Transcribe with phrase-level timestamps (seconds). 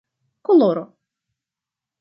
[0.45, 0.85] koloro